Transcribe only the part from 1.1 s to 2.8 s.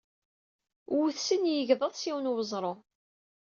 sin yegḍaḍ s yiwen weẓru.